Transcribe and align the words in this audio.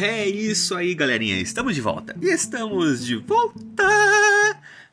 É 0.00 0.28
isso 0.28 0.76
aí, 0.76 0.94
galerinha. 0.94 1.40
Estamos 1.40 1.74
de 1.74 1.80
volta. 1.80 2.14
Estamos 2.22 3.04
de 3.04 3.16
volta. 3.16 3.84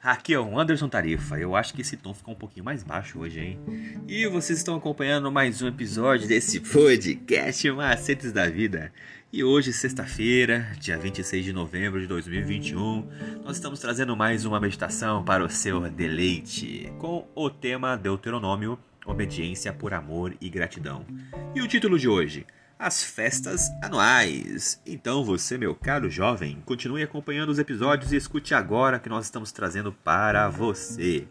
Aqui 0.02 0.34
é 0.34 0.40
o 0.40 0.60
Anderson 0.60 0.90
Tarifa. 0.90 1.38
Eu 1.38 1.56
acho 1.56 1.76
que 1.76 1.82
esse 1.82 1.96
tom 1.96 2.12
ficou 2.12 2.34
um 2.34 2.38
pouquinho 2.38 2.66
mais 2.66 2.82
baixo 2.82 3.20
hoje, 3.20 3.40
hein? 3.40 3.60
E 4.08 4.26
vocês 4.26 4.58
estão 4.58 4.76
acompanhando 4.76 5.32
mais 5.32 5.62
um 5.62 5.68
episódio 5.68 6.28
desse 6.28 6.60
podcast 6.60 7.72
Macetes 7.72 8.32
da 8.32 8.50
Vida. 8.50 8.92
E 9.32 9.44
hoje, 9.44 9.72
sexta-feira, 9.74 10.72
dia 10.80 10.98
26 10.98 11.46
de 11.46 11.54
novembro 11.54 12.02
de 12.02 12.08
2021, 12.08 13.08
nós 13.44 13.58
estamos 13.58 13.80
trazendo 13.80 14.18
mais 14.18 14.44
uma 14.44 14.60
meditação 14.60 15.24
para 15.24 15.46
o 15.46 15.50
seu 15.52 15.88
deleite, 15.88 16.92
com 16.98 17.28
o 17.36 17.48
tema 17.48 17.96
Deuteronômio, 17.96 18.80
obediência 19.06 19.72
por 19.72 19.94
amor 19.94 20.36
e 20.42 20.50
gratidão. 20.50 21.06
E 21.54 21.62
o 21.62 21.68
título 21.68 22.00
de 22.00 22.08
hoje, 22.08 22.44
as 22.78 23.04
festas 23.04 23.72
anuais. 23.82 24.82
Então 24.86 25.24
você, 25.24 25.58
meu 25.58 25.74
caro 25.74 26.10
jovem, 26.10 26.62
continue 26.66 27.04
acompanhando 27.04 27.50
os 27.50 27.60
episódios 27.60 28.12
e 28.12 28.18
escute 28.18 28.54
agora 28.54 29.00
que 29.00 29.10
nós 29.10 29.26
estamos 29.26 29.52
trazendo 29.52 29.92
para 29.92 30.50
você. 30.50 31.28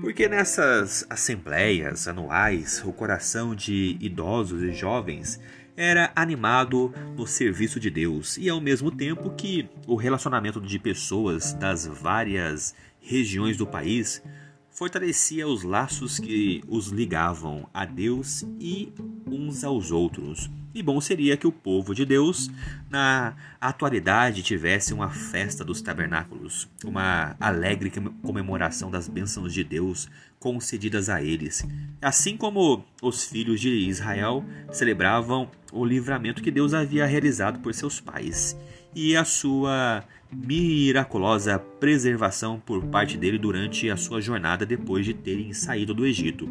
Porque 0.00 0.28
nessas 0.28 1.06
assembleias 1.10 2.08
anuais, 2.08 2.82
o 2.84 2.92
coração 2.92 3.54
de 3.54 3.96
idosos 4.00 4.62
e 4.62 4.72
jovens 4.72 5.38
era 5.76 6.12
animado 6.14 6.92
no 7.16 7.26
serviço 7.26 7.78
de 7.78 7.90
Deus 7.90 8.36
e 8.36 8.48
ao 8.48 8.60
mesmo 8.60 8.90
tempo 8.90 9.30
que 9.30 9.68
o 9.86 9.96
relacionamento 9.96 10.60
de 10.60 10.78
pessoas 10.78 11.52
das 11.54 11.86
várias 11.86 12.74
regiões 13.00 13.56
do 13.56 13.66
país 13.66 14.22
fortalecia 14.70 15.46
os 15.46 15.62
laços 15.62 16.18
que 16.18 16.62
os 16.68 16.88
ligavam 16.88 17.68
a 17.72 17.84
Deus 17.84 18.44
e 18.58 18.92
uns 19.30 19.64
aos 19.64 19.90
outros. 19.90 20.50
E 20.72 20.82
bom 20.82 21.00
seria 21.00 21.36
que 21.36 21.46
o 21.46 21.52
povo 21.52 21.94
de 21.94 22.04
Deus, 22.04 22.48
na 22.88 23.34
atualidade, 23.60 24.42
tivesse 24.42 24.94
uma 24.94 25.10
festa 25.10 25.64
dos 25.64 25.82
tabernáculos, 25.82 26.68
uma 26.84 27.34
alegre 27.40 27.90
comemoração 28.22 28.90
das 28.90 29.08
bênçãos 29.08 29.52
de 29.52 29.64
Deus 29.64 30.08
concedidas 30.38 31.08
a 31.08 31.22
eles, 31.22 31.66
assim 32.00 32.36
como 32.36 32.84
os 33.02 33.24
filhos 33.24 33.60
de 33.60 33.68
Israel 33.68 34.44
celebravam 34.72 35.50
o 35.72 35.84
livramento 35.84 36.42
que 36.42 36.50
Deus 36.50 36.72
havia 36.72 37.04
realizado 37.04 37.58
por 37.60 37.74
seus 37.74 38.00
pais 38.00 38.56
e 38.94 39.16
a 39.16 39.24
sua 39.24 40.04
miraculosa 40.32 41.58
preservação 41.58 42.60
por 42.60 42.84
parte 42.86 43.16
dele 43.16 43.38
durante 43.38 43.90
a 43.90 43.96
sua 43.96 44.20
jornada 44.20 44.64
depois 44.64 45.04
de 45.04 45.14
terem 45.14 45.52
saído 45.52 45.92
do 45.92 46.06
Egito. 46.06 46.48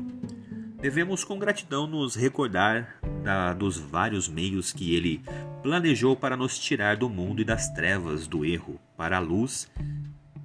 Devemos 0.81 1.25
com 1.25 1.37
gratidão 1.37 1.85
nos 1.85 2.15
recordar 2.15 2.99
da, 3.21 3.53
dos 3.53 3.77
vários 3.77 4.29
meios 4.29 4.71
que 4.71 4.95
ele 4.95 5.21
planejou 5.61 6.15
para 6.15 6.37
nos 6.37 6.57
tirar 6.57 6.95
do 6.95 7.09
mundo 7.09 7.41
e 7.41 7.45
das 7.45 7.69
trevas 7.71 8.27
do 8.27 8.45
erro 8.45 8.79
para 8.95 9.17
a 9.17 9.19
luz 9.19 9.69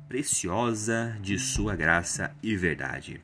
preciosa 0.09 1.17
de 1.21 1.39
sua 1.39 1.77
graça 1.77 2.35
e 2.43 2.57
verdade. 2.57 3.21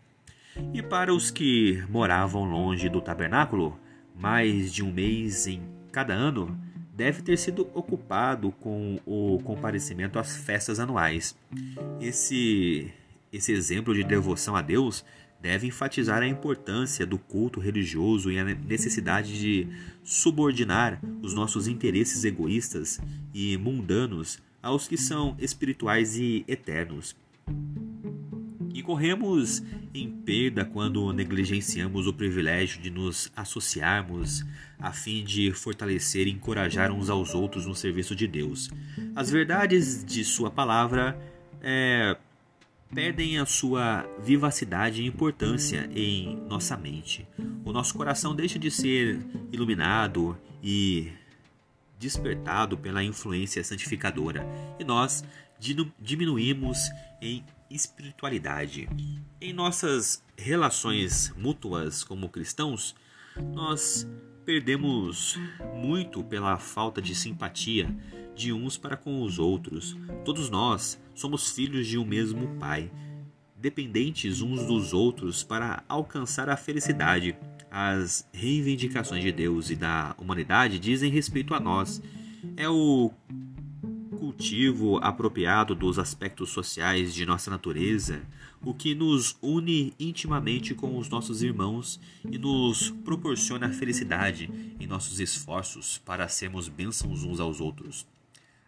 E 0.72 0.82
para 0.82 1.12
os 1.12 1.30
que 1.32 1.84
moravam 1.88 2.44
longe 2.44 2.88
do 2.88 3.00
tabernáculo, 3.00 3.78
mais 4.14 4.72
de 4.72 4.84
um 4.84 4.92
mês 4.92 5.48
em 5.48 5.62
cada 5.90 6.14
ano, 6.14 6.56
deve 6.94 7.22
ter 7.22 7.36
sido 7.36 7.68
ocupado 7.74 8.52
com 8.52 9.00
o 9.04 9.38
comparecimento 9.42 10.18
às 10.18 10.36
festas 10.36 10.78
anuais. 10.78 11.36
Esse, 12.00 12.92
esse 13.32 13.52
exemplo 13.52 13.94
de 13.94 14.04
devoção 14.04 14.54
a 14.54 14.62
Deus 14.62 15.04
deve 15.40 15.66
enfatizar 15.66 16.22
a 16.22 16.26
importância 16.26 17.06
do 17.06 17.18
culto 17.18 17.60
religioso 17.60 18.30
e 18.30 18.38
a 18.38 18.44
necessidade 18.44 19.38
de 19.38 19.66
subordinar 20.02 21.00
os 21.22 21.34
nossos 21.34 21.66
interesses 21.66 22.24
egoístas 22.24 23.00
e 23.32 23.56
mundanos 23.56 24.38
aos 24.62 24.86
que 24.86 24.96
são 24.96 25.36
espirituais 25.38 26.16
e 26.16 26.44
eternos. 26.46 27.16
E 28.72 28.82
corremos 28.82 29.62
em 29.92 30.08
perda 30.10 30.64
quando 30.64 31.12
negligenciamos 31.12 32.06
o 32.06 32.12
privilégio 32.12 32.80
de 32.80 32.90
nos 32.90 33.32
associarmos 33.34 34.44
a 34.78 34.92
fim 34.92 35.24
de 35.24 35.52
fortalecer 35.52 36.26
e 36.26 36.30
encorajar 36.30 36.92
uns 36.92 37.10
aos 37.10 37.34
outros 37.34 37.66
no 37.66 37.74
serviço 37.74 38.14
de 38.14 38.26
Deus. 38.26 38.70
As 39.14 39.30
verdades 39.30 40.04
de 40.04 40.24
Sua 40.24 40.50
palavra 40.50 41.18
é, 41.60 42.16
perdem 42.94 43.38
a 43.38 43.46
sua 43.46 44.04
vivacidade 44.18 45.02
e 45.02 45.06
importância 45.06 45.88
em 45.94 46.36
nossa 46.48 46.76
mente. 46.76 47.26
O 47.64 47.72
nosso 47.72 47.94
coração 47.94 48.34
deixa 48.34 48.58
de 48.58 48.70
ser 48.70 49.20
iluminado 49.52 50.36
e 50.62 51.12
despertado 51.98 52.76
pela 52.76 53.04
influência 53.04 53.62
santificadora 53.62 54.46
e 54.78 54.84
nós 54.84 55.22
diminuímos 55.98 56.78
em 57.20 57.44
espiritualidade. 57.70 58.88
Em 59.40 59.52
nossas 59.52 60.24
relações 60.36 61.32
mútuas 61.36 62.02
como 62.02 62.28
cristãos, 62.28 62.96
nós 63.36 64.08
perdemos 64.50 65.38
muito 65.76 66.24
pela 66.24 66.58
falta 66.58 67.00
de 67.00 67.14
simpatia 67.14 67.88
de 68.34 68.52
uns 68.52 68.76
para 68.76 68.96
com 68.96 69.22
os 69.22 69.38
outros. 69.38 69.96
Todos 70.24 70.50
nós 70.50 71.00
somos 71.14 71.52
filhos 71.52 71.86
de 71.86 71.96
um 71.96 72.04
mesmo 72.04 72.48
Pai, 72.58 72.90
dependentes 73.54 74.40
uns 74.40 74.66
dos 74.66 74.92
outros 74.92 75.44
para 75.44 75.84
alcançar 75.88 76.48
a 76.48 76.56
felicidade. 76.56 77.36
As 77.70 78.28
reivindicações 78.32 79.22
de 79.22 79.30
Deus 79.30 79.70
e 79.70 79.76
da 79.76 80.16
humanidade 80.18 80.80
dizem 80.80 81.12
respeito 81.12 81.54
a 81.54 81.60
nós. 81.60 82.02
É 82.56 82.68
o 82.68 83.12
apropriado 85.02 85.74
dos 85.74 85.98
aspectos 85.98 86.50
sociais 86.50 87.12
de 87.12 87.26
nossa 87.26 87.50
natureza, 87.50 88.22
o 88.62 88.72
que 88.72 88.94
nos 88.94 89.36
une 89.42 89.92
intimamente 89.98 90.74
com 90.74 90.96
os 90.98 91.08
nossos 91.08 91.42
irmãos 91.42 92.00
e 92.24 92.38
nos 92.38 92.90
proporciona 93.04 93.72
felicidade 93.72 94.50
em 94.80 94.86
nossos 94.86 95.20
esforços 95.20 95.98
para 95.98 96.28
sermos 96.28 96.68
bênçãos 96.68 97.22
uns 97.24 97.40
aos 97.40 97.60
outros. 97.60 98.06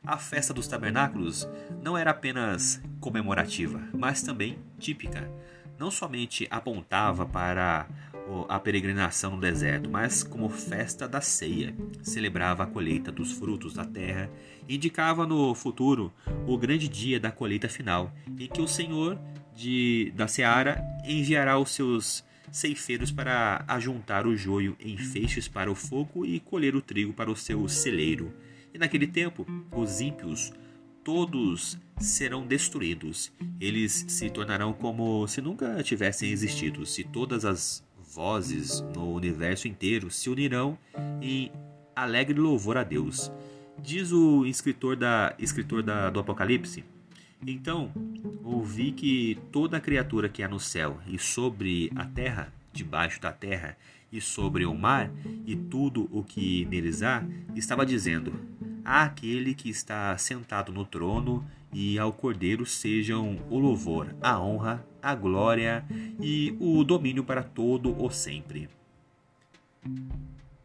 A 0.04 0.18
festa 0.18 0.52
dos 0.52 0.66
tabernáculos 0.68 1.48
não 1.82 1.96
era 1.96 2.10
apenas 2.10 2.82
comemorativa, 3.00 3.80
mas 3.94 4.22
também 4.22 4.58
típica. 4.78 5.30
Não 5.78 5.90
somente 5.90 6.46
apontava 6.50 7.24
para 7.24 7.88
a 8.48 8.58
peregrinação 8.58 9.32
no 9.32 9.40
deserto, 9.40 9.90
mas 9.90 10.22
como 10.22 10.48
festa 10.48 11.06
da 11.08 11.20
ceia, 11.20 11.74
celebrava 12.02 12.64
a 12.64 12.66
colheita 12.66 13.10
dos 13.12 13.32
frutos 13.32 13.74
da 13.74 13.84
terra, 13.84 14.30
indicava 14.68 15.26
no 15.26 15.54
futuro 15.54 16.12
o 16.46 16.56
grande 16.56 16.88
dia 16.88 17.18
da 17.18 17.30
colheita 17.30 17.68
final, 17.68 18.12
em 18.38 18.46
que 18.46 18.60
o 18.60 18.68
Senhor 18.68 19.18
de, 19.54 20.12
da 20.16 20.26
seara 20.26 20.82
enviará 21.04 21.58
os 21.58 21.70
seus 21.70 22.24
ceifeiros 22.50 23.10
para 23.10 23.64
ajuntar 23.66 24.26
o 24.26 24.36
joio 24.36 24.76
em 24.78 24.96
feixes 24.96 25.48
para 25.48 25.70
o 25.70 25.74
fogo 25.74 26.26
e 26.26 26.38
colher 26.38 26.74
o 26.74 26.82
trigo 26.82 27.12
para 27.12 27.30
o 27.30 27.36
seu 27.36 27.66
celeiro. 27.68 28.32
E 28.74 28.78
naquele 28.78 29.06
tempo, 29.06 29.46
os 29.74 30.00
ímpios 30.00 30.52
todos 31.02 31.78
serão 31.98 32.46
destruídos. 32.46 33.32
Eles 33.60 34.04
se 34.08 34.30
tornarão 34.30 34.72
como 34.72 35.26
se 35.26 35.40
nunca 35.40 35.82
tivessem 35.82 36.30
existido, 36.30 36.84
se 36.86 37.04
todas 37.04 37.44
as 37.44 37.82
vozes 38.14 38.80
no 38.94 39.12
universo 39.12 39.66
inteiro 39.66 40.10
se 40.10 40.28
unirão 40.28 40.78
em 41.20 41.50
alegre 41.96 42.38
louvor 42.38 42.76
a 42.76 42.84
Deus. 42.84 43.32
Diz 43.78 44.12
o 44.12 44.44
escritor, 44.44 44.96
da, 44.96 45.34
escritor 45.38 45.82
da, 45.82 46.10
do 46.10 46.20
Apocalipse. 46.20 46.84
Então 47.44 47.90
ouvi 48.44 48.92
que 48.92 49.38
toda 49.50 49.80
criatura 49.80 50.28
que 50.28 50.42
há 50.42 50.48
no 50.48 50.60
céu 50.60 51.00
e 51.06 51.18
sobre 51.18 51.90
a 51.96 52.04
terra, 52.04 52.52
debaixo 52.72 53.20
da 53.20 53.32
terra 53.32 53.76
e 54.12 54.20
sobre 54.20 54.64
o 54.66 54.74
mar 54.74 55.10
e 55.46 55.56
tudo 55.56 56.08
o 56.12 56.22
que 56.22 56.66
neles 56.66 57.02
há, 57.02 57.24
estava 57.56 57.84
dizendo: 57.84 58.32
Aquele 58.84 59.54
que 59.54 59.70
está 59.70 60.16
sentado 60.18 60.70
no 60.70 60.84
trono 60.84 61.44
e 61.72 61.98
ao 61.98 62.12
Cordeiro 62.12 62.66
sejam 62.66 63.38
o 63.48 63.58
louvor, 63.58 64.14
a 64.20 64.40
honra, 64.40 64.84
a 65.02 65.14
glória 65.14 65.84
e 66.20 66.56
o 66.60 66.84
domínio 66.84 67.24
para 67.24 67.42
todo 67.42 68.00
o 68.02 68.10
sempre. 68.10 68.68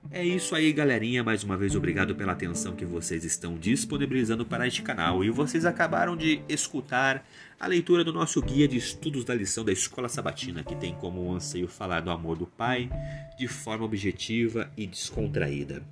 É 0.10 0.24
isso 0.24 0.56
aí, 0.56 0.72
galerinha. 0.72 1.24
Mais 1.24 1.44
uma 1.44 1.58
vez, 1.58 1.76
obrigado 1.76 2.16
pela 2.16 2.32
atenção 2.32 2.76
que 2.76 2.86
vocês 2.86 3.26
estão 3.26 3.58
disponibilizando 3.58 4.46
para 4.46 4.66
este 4.66 4.82
canal. 4.82 5.24
E 5.24 5.30
vocês 5.30 5.66
acabaram 5.66 6.16
de 6.16 6.42
escutar 6.48 7.26
a 7.60 7.68
leitura 7.68 8.04
do 8.04 8.14
nosso 8.14 8.42
guia 8.42 8.68
de 8.68 8.78
estudos 8.78 9.26
da 9.26 9.36
lição 9.36 9.66
da 9.66 9.72
Escola 9.72 10.08
Sabatina, 10.08 10.64
que 10.64 10.76
tem 10.76 10.94
como 10.96 11.34
anseio 11.34 11.68
falar 11.68 12.02
do 12.02 12.12
amor 12.12 12.38
do 12.38 12.48
Pai 12.48 12.90
de 13.38 13.48
forma 13.48 13.84
objetiva 13.84 14.72
e 14.78 14.88
descontraída. 14.88 15.84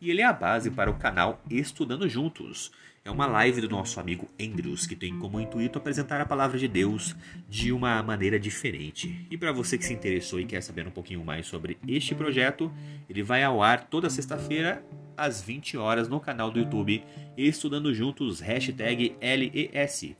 E 0.00 0.10
ele 0.10 0.20
é 0.20 0.26
a 0.26 0.32
base 0.32 0.70
para 0.70 0.90
o 0.90 0.98
canal 0.98 1.40
Estudando 1.48 2.08
Juntos 2.08 2.72
é 3.04 3.10
uma 3.10 3.26
live 3.26 3.60
do 3.60 3.68
nosso 3.68 4.00
amigo 4.00 4.30
Andrews 4.40 4.86
que 4.86 4.96
tem 4.96 5.18
como 5.18 5.38
intuito 5.38 5.76
apresentar 5.76 6.22
a 6.22 6.26
palavra 6.26 6.58
de 6.58 6.66
Deus 6.66 7.14
de 7.50 7.70
uma 7.70 8.02
maneira 8.02 8.40
diferente. 8.40 9.26
E 9.30 9.36
para 9.36 9.52
você 9.52 9.76
que 9.76 9.84
se 9.84 9.92
interessou 9.92 10.40
e 10.40 10.46
quer 10.46 10.62
saber 10.62 10.86
um 10.88 10.90
pouquinho 10.90 11.22
mais 11.22 11.46
sobre 11.46 11.76
este 11.86 12.14
projeto, 12.14 12.72
ele 13.06 13.22
vai 13.22 13.44
ao 13.44 13.62
ar 13.62 13.84
toda 13.88 14.08
sexta-feira 14.08 14.82
às 15.18 15.42
20 15.42 15.76
horas 15.76 16.08
no 16.08 16.18
canal 16.18 16.50
do 16.50 16.58
YouTube 16.58 17.04
Estudando 17.36 17.92
Juntos 17.92 18.40
hashtag 18.40 19.14
LES. 19.20 20.16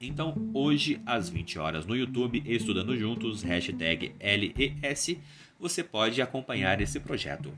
Então, 0.00 0.48
hoje 0.54 1.00
às 1.04 1.28
20 1.28 1.58
horas 1.58 1.86
no 1.86 1.96
YouTube 1.96 2.40
Estudando 2.46 2.96
Juntos 2.96 3.42
hashtag 3.42 4.14
LES, 4.20 5.16
você 5.58 5.82
pode 5.82 6.22
acompanhar 6.22 6.80
esse 6.80 7.00
projeto. 7.00 7.52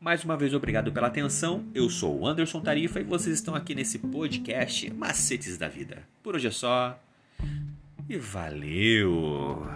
Mais 0.00 0.22
uma 0.24 0.36
vez, 0.36 0.54
obrigado 0.54 0.92
pela 0.92 1.08
atenção. 1.08 1.64
Eu 1.74 1.90
sou 1.90 2.20
o 2.20 2.26
Anderson 2.26 2.60
Tarifa 2.60 3.00
e 3.00 3.04
vocês 3.04 3.34
estão 3.34 3.54
aqui 3.54 3.74
nesse 3.74 3.98
podcast 3.98 4.88
Macetes 4.94 5.58
da 5.58 5.68
Vida. 5.68 6.04
Por 6.22 6.36
hoje 6.36 6.46
é 6.46 6.52
só. 6.52 6.98
E 8.08 8.16
valeu! 8.16 9.66